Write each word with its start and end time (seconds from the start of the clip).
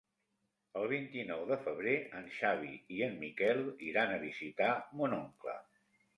El 0.79 0.85
vint-i-nou 0.93 1.43
de 1.51 1.57
febrer 1.67 1.93
en 2.21 2.25
Xavi 2.39 2.73
i 2.97 2.99
en 3.09 3.15
Miquel 3.21 3.63
iran 3.91 4.17
a 4.17 4.19
visitar 4.27 4.73
mon 5.03 5.17
oncle. 5.21 5.57